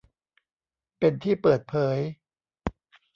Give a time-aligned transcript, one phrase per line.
[0.99, 1.97] เป็นที่เปิดเผย